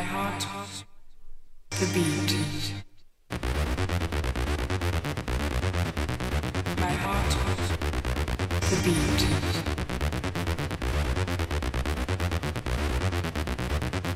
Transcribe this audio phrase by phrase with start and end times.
[0.00, 0.46] My heart,
[1.72, 2.32] the beat.
[6.80, 7.32] My heart,
[8.70, 9.22] the beat.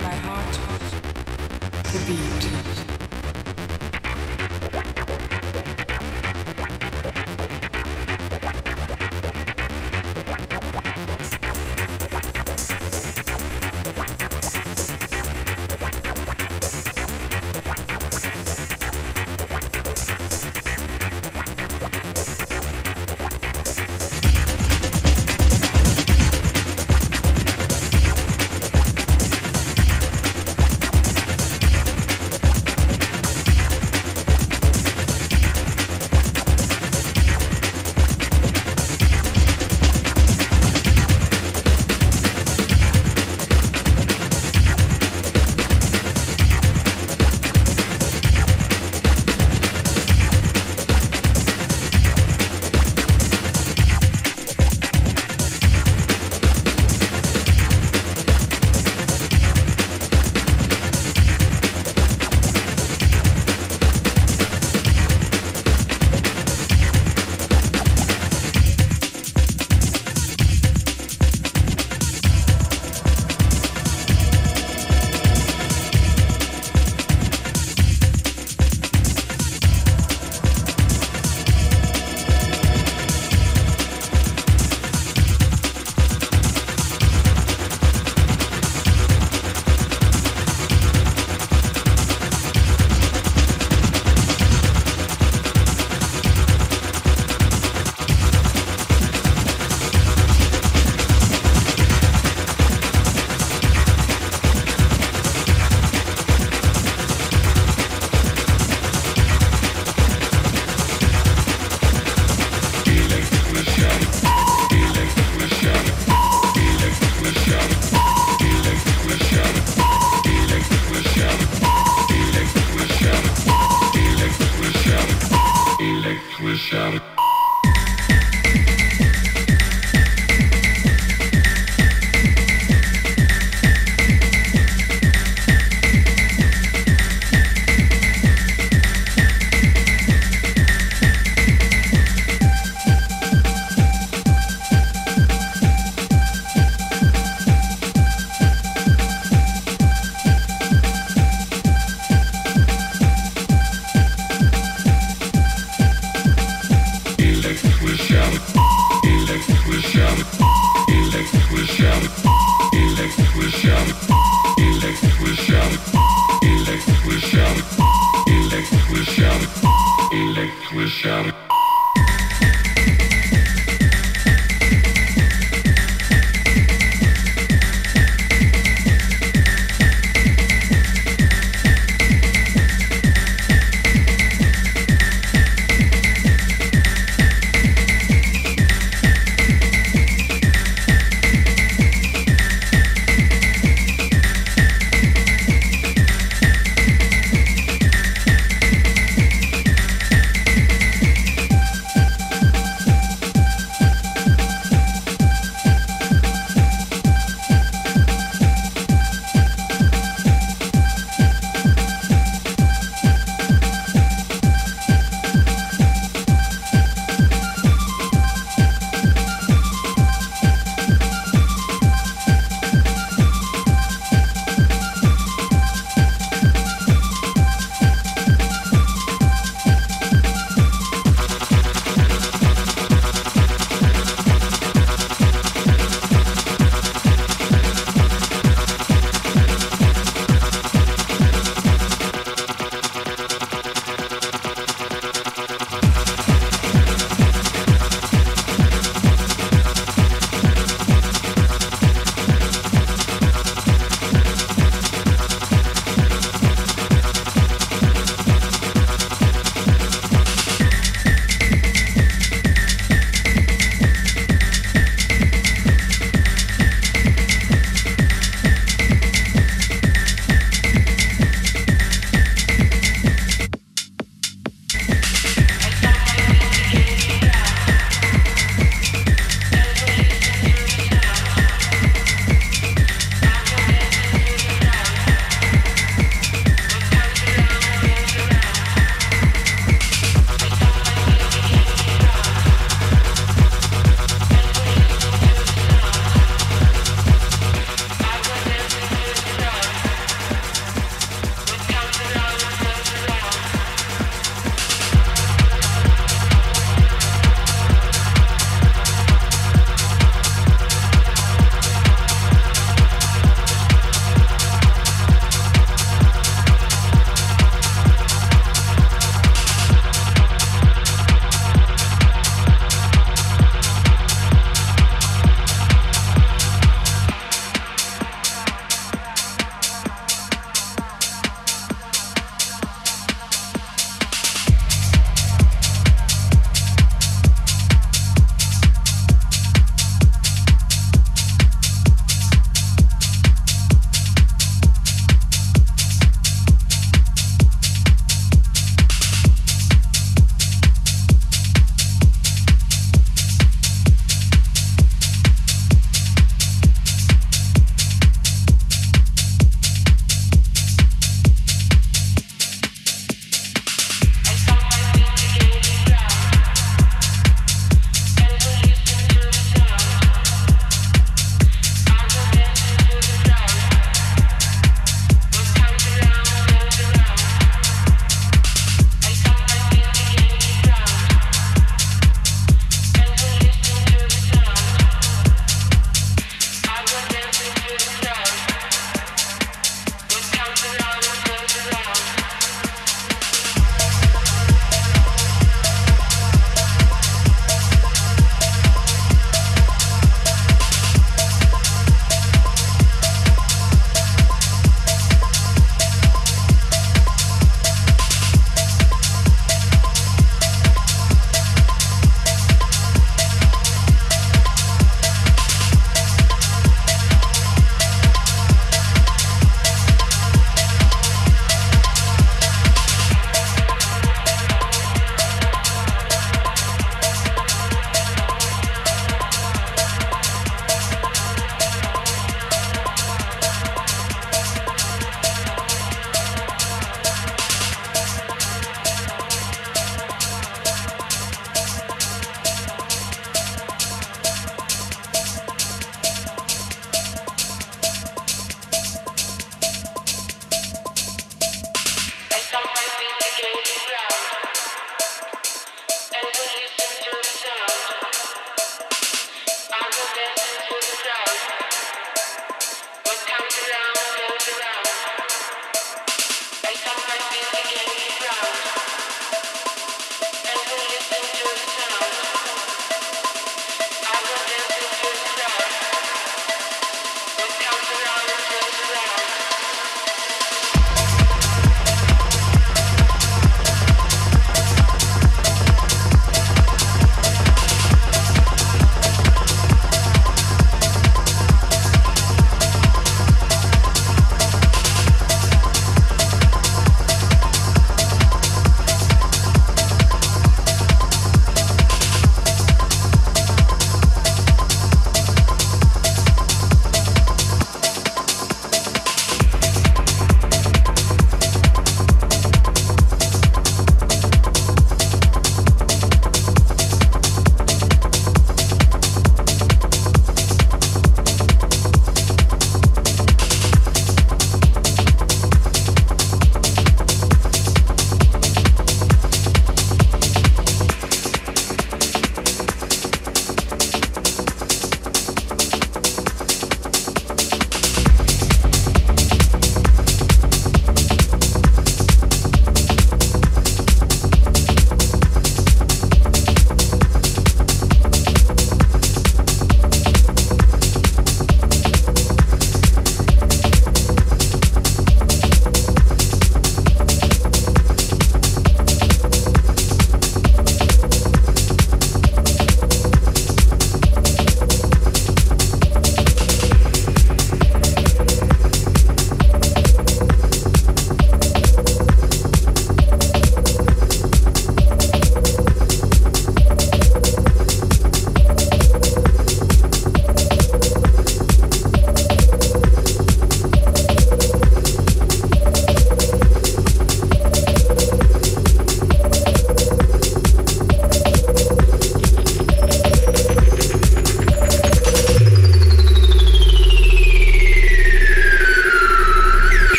[0.00, 0.54] My heart,
[1.92, 2.53] the beat.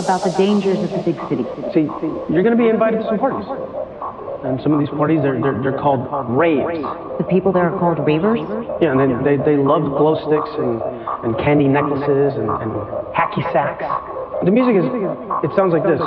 [0.00, 1.44] About the dangers of the big city.
[1.72, 1.86] See,
[2.32, 3.46] you're going to be invited to some parties.
[4.42, 6.80] And some of these parties, they're, they're, they're called raves.
[7.20, 8.40] The people there are called ravers?
[8.80, 10.80] Yeah, and they, they, they love glow sticks and,
[11.28, 12.72] and candy necklaces and, and
[13.12, 13.84] hacky sacks.
[14.40, 14.88] The music is,
[15.44, 16.00] it sounds like this.